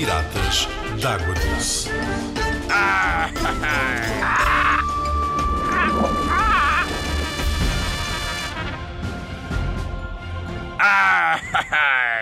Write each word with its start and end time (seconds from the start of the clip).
Piratas 0.00 0.66
d'Água 0.98 1.34
Doce. 1.34 1.90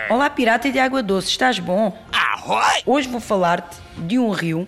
Olá, 0.09 0.29
pirata 0.29 0.69
de 0.69 0.77
água 0.77 1.01
doce, 1.01 1.29
estás 1.29 1.57
bom? 1.57 1.97
Hoje 2.85 3.07
vou 3.07 3.21
falar-te 3.21 3.77
de 3.95 4.19
um 4.19 4.29
rio 4.31 4.67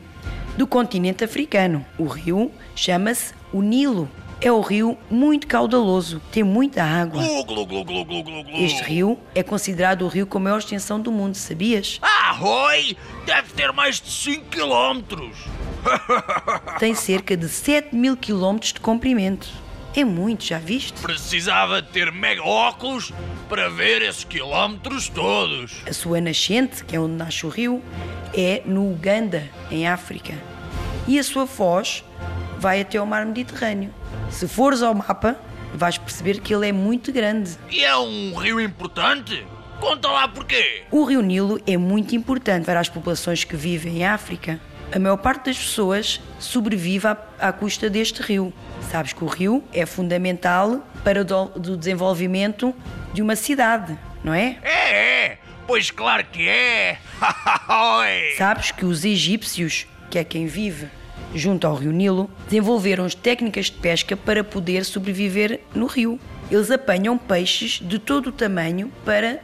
do 0.55 0.66
continente 0.66 1.25
africano. 1.25 1.86
O 2.00 2.05
rio 2.05 2.50
chama-se 2.73 3.34
o 3.52 3.62
Nilo. 3.62 4.09
É 4.43 4.52
um 4.52 4.62
rio 4.62 4.98
muito 5.07 5.46
caudaloso, 5.46 6.20
tem 6.32 6.43
muita 6.43 6.82
água. 6.84 7.21
Este 8.55 8.82
rio 8.82 9.20
é 9.36 9.44
considerado 9.44 10.02
o 10.02 10.08
rio 10.08 10.26
com 10.26 10.40
a 10.40 10.41
maior 10.41 10.58
extensão 10.58 11.00
do 11.00 11.12
mundo, 11.12 11.36
sabias? 11.36 12.00
Arroi! 12.41 12.98
Deve 13.23 13.54
ter 13.54 13.72
mais 13.72 14.02
de 14.02 14.09
5 14.09 14.45
quilómetros. 14.45 15.38
Tem 16.80 16.95
cerca 16.95 17.38
de 17.38 17.48
7 17.48 17.95
mil 17.95 18.17
quilómetros 18.17 18.73
de 18.73 18.80
comprimento. 18.80 19.48
É 19.95 20.04
muito, 20.04 20.45
já 20.45 20.58
viste? 20.58 21.00
Precisava 21.02 21.84
ter 21.84 22.12
mega 22.12 22.41
óculos 22.41 23.14
para 23.48 23.70
ver 23.70 24.02
esses 24.02 24.23
quilómetros 24.23 25.08
todos. 25.08 25.84
A 25.88 25.94
sua 25.94 26.20
nascente, 26.20 26.84
que 26.84 26.95
é 26.95 27.00
onde 27.00 27.14
nasce 27.14 27.45
o 27.45 27.50
rio, 27.50 27.80
é 28.34 28.64
no 28.66 28.92
Uganda, 28.92 29.48
em 29.70 29.88
África. 29.88 30.34
E 31.08 31.20
a 31.20 31.23
sua 31.23 31.45
foz 31.45 32.03
vai 32.58 32.81
até 32.81 32.98
ao 32.98 33.05
mar 33.05 33.23
Mediterrâneo. 33.23 33.94
Se 34.31 34.48
fores 34.48 34.81
ao 34.81 34.95
mapa, 34.95 35.39
vais 35.76 36.00
perceber 36.00 36.39
que 36.39 36.52
ele 36.55 36.70
é 36.70 36.72
muito 36.72 37.12
grande. 37.12 37.52
E 37.70 37.84
é 37.84 37.95
um 37.95 38.34
rio 38.34 38.59
importante? 38.59 39.45
Conta 39.81 40.09
lá 40.09 40.27
porquê. 40.27 40.84
O 40.92 41.03
rio 41.03 41.23
Nilo 41.23 41.59
é 41.66 41.75
muito 41.75 42.16
importante 42.16 42.66
para 42.66 42.80
as 42.80 42.88
populações 42.88 43.44
que 43.44 43.56
vivem 43.56 43.97
em 43.97 44.06
África. 44.06 44.61
A 44.94 45.00
maior 45.00 45.17
parte 45.17 45.45
das 45.45 45.58
pessoas 45.58 46.22
sobrevive 46.38 47.08
à, 47.08 47.17
à 47.39 47.52
custa 47.52 47.89
deste 47.89 48.22
rio. 48.22 48.53
Sabes 48.91 49.11
que 49.11 49.23
o 49.23 49.28
rio 49.28 49.64
é 49.73 49.83
fundamental 49.88 50.88
para 51.03 51.22
o 51.22 51.25
do, 51.25 51.45
do 51.45 51.75
desenvolvimento 51.75 52.75
de 53.11 53.23
uma 53.23 53.36
cidade, 53.36 53.97
não 54.23 54.36
é? 54.36 54.59
É, 54.61 55.25
é. 55.25 55.38
Pois 55.66 55.89
claro 55.89 56.25
que 56.25 56.47
é. 56.47 57.00
Sabes 58.38 58.69
que 58.69 58.86
os 58.86 59.03
egípcios, 59.03 59.88
que 60.11 60.19
é 60.19 60.23
quem 60.23 60.45
vive 60.45 60.89
junto 61.34 61.66
ao 61.66 61.73
rio 61.73 61.91
Nilo, 61.91 62.30
desenvolveram 62.45 63.03
as 63.03 63.16
técnicas 63.16 63.66
de 63.66 63.78
pesca 63.80 64.16
para 64.16 64.44
poder 64.44 64.86
sobreviver 64.86 65.61
no 65.73 65.88
rio. 65.88 66.19
Eles 66.52 66.69
apanham 66.69 67.17
peixes 67.17 67.80
de 67.81 67.97
todo 67.97 68.28
o 68.28 68.31
tamanho 68.31 68.91
para 69.03 69.41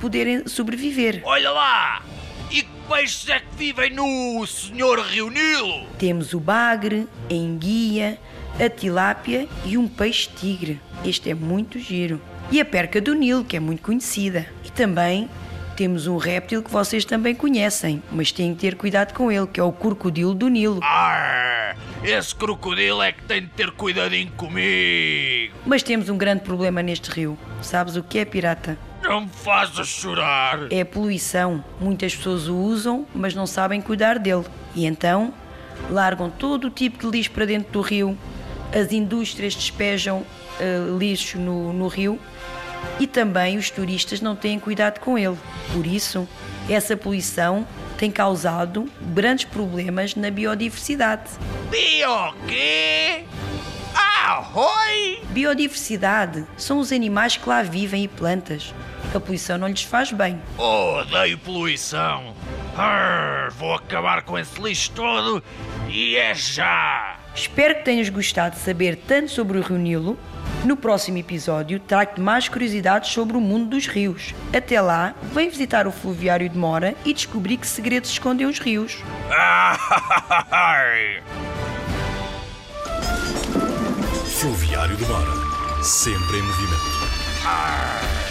poderem 0.00 0.46
sobreviver. 0.46 1.22
Olha 1.24 1.50
lá! 1.50 2.02
E 2.50 2.62
que 2.62 2.68
peixes 2.88 3.28
é 3.28 3.38
que 3.38 3.56
vivem 3.56 3.90
no 3.90 4.44
Senhor 4.46 4.98
Rio 5.00 5.30
Nilo? 5.30 5.86
Temos 5.98 6.32
o 6.34 6.40
bagre, 6.40 7.06
a 7.30 7.32
enguia, 7.32 8.18
a 8.58 8.68
tilápia 8.68 9.48
e 9.64 9.78
um 9.78 9.86
peixe-tigre. 9.86 10.80
Este 11.04 11.30
é 11.30 11.34
muito 11.34 11.78
giro. 11.78 12.20
E 12.50 12.60
a 12.60 12.64
perca 12.64 13.00
do 13.00 13.14
Nilo, 13.14 13.44
que 13.44 13.56
é 13.56 13.60
muito 13.60 13.82
conhecida. 13.82 14.46
E 14.64 14.70
também 14.70 15.30
temos 15.76 16.06
um 16.06 16.16
réptil 16.16 16.62
que 16.62 16.70
vocês 16.70 17.04
também 17.04 17.34
conhecem, 17.34 18.02
mas 18.10 18.32
têm 18.32 18.54
que 18.54 18.60
ter 18.60 18.74
cuidado 18.74 19.14
com 19.14 19.30
ele, 19.30 19.46
que 19.46 19.60
é 19.60 19.62
o 19.62 19.72
crocodilo 19.72 20.34
do 20.34 20.48
Nilo. 20.48 20.80
Arr, 20.82 21.76
esse 22.02 22.34
crocodilo 22.34 23.00
é 23.00 23.12
que 23.12 23.22
tem 23.22 23.42
de 23.42 23.48
ter 23.48 23.70
cuidadinho 23.70 24.32
comigo. 24.32 25.54
Mas 25.64 25.82
temos 25.82 26.08
um 26.08 26.18
grande 26.18 26.42
problema 26.42 26.82
neste 26.82 27.10
rio. 27.10 27.38
Sabes 27.62 27.96
o 27.96 28.02
que 28.02 28.18
é, 28.18 28.24
pirata? 28.24 28.76
Não 29.10 29.22
me 29.22 29.28
faças 29.28 29.88
chorar. 29.88 30.72
É 30.72 30.84
poluição. 30.84 31.64
Muitas 31.80 32.14
pessoas 32.14 32.46
o 32.46 32.54
usam, 32.54 33.04
mas 33.12 33.34
não 33.34 33.44
sabem 33.44 33.80
cuidar 33.80 34.20
dele. 34.20 34.44
E 34.72 34.86
então 34.86 35.34
largam 35.90 36.30
todo 36.30 36.68
o 36.68 36.70
tipo 36.70 36.98
de 36.98 37.16
lixo 37.16 37.32
para 37.32 37.44
dentro 37.44 37.72
do 37.72 37.80
rio. 37.80 38.16
As 38.72 38.92
indústrias 38.92 39.56
despejam 39.56 40.24
eh, 40.60 40.78
lixo 40.96 41.40
no, 41.40 41.72
no 41.72 41.88
rio 41.88 42.20
e 43.00 43.06
também 43.08 43.58
os 43.58 43.68
turistas 43.68 44.20
não 44.20 44.36
têm 44.36 44.60
cuidado 44.60 45.00
com 45.00 45.18
ele. 45.18 45.36
Por 45.72 45.84
isso, 45.84 46.28
essa 46.68 46.96
poluição 46.96 47.66
tem 47.98 48.12
causado 48.12 48.88
grandes 49.12 49.44
problemas 49.44 50.14
na 50.14 50.30
biodiversidade. 50.30 51.30
Bio 51.68 52.32
quê? 52.46 53.24
Arroi! 53.92 55.20
Biodiversidade 55.30 56.46
são 56.56 56.78
os 56.78 56.92
animais 56.92 57.36
que 57.36 57.48
lá 57.48 57.60
vivem 57.64 58.04
e 58.04 58.08
plantas. 58.08 58.72
A 59.12 59.18
poluição 59.18 59.58
não 59.58 59.66
lhes 59.68 59.82
faz 59.82 60.12
bem. 60.12 60.40
Odeio 60.56 61.36
poluição. 61.38 62.34
Arr, 62.76 63.50
vou 63.52 63.74
acabar 63.74 64.22
com 64.22 64.38
esse 64.38 64.60
lixo 64.60 64.92
todo 64.92 65.42
e 65.88 66.16
é 66.16 66.32
já. 66.34 67.16
Espero 67.34 67.74
que 67.76 67.84
tenhas 67.84 68.08
gostado 68.08 68.54
de 68.54 68.62
saber 68.62 68.96
tanto 68.96 69.30
sobre 69.30 69.58
o 69.58 69.62
Rio 69.62 69.78
Nilo. 69.78 70.18
No 70.64 70.76
próximo 70.76 71.18
episódio, 71.18 71.80
trago-te 71.80 72.20
mais 72.20 72.48
curiosidades 72.48 73.10
sobre 73.10 73.36
o 73.36 73.40
mundo 73.40 73.70
dos 73.70 73.86
rios. 73.86 74.34
Até 74.54 74.80
lá, 74.80 75.14
vem 75.32 75.48
visitar 75.48 75.86
o 75.86 75.92
Fluviário 75.92 76.48
de 76.48 76.56
Mora 76.56 76.94
e 77.04 77.12
descobrir 77.12 77.56
que 77.56 77.66
segredos 77.66 78.10
escondem 78.10 78.46
os 78.46 78.60
rios. 78.60 78.98
Fluviário 84.38 84.96
de 84.96 85.04
Mora. 85.06 85.82
Sempre 85.82 86.38
em 86.38 86.42
movimento. 86.42 87.10
Arr. 87.44 88.29